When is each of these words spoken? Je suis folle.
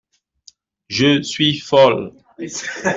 Je 0.87 1.21
suis 1.21 1.59
folle. 1.59 2.11